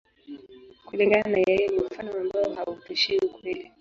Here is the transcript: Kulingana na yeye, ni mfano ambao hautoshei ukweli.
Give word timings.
Kulingana 0.87 1.27
na 1.33 1.39
yeye, 1.47 1.65
ni 1.67 1.79
mfano 1.83 2.11
ambao 2.21 2.53
hautoshei 2.55 3.17
ukweli. 3.19 3.69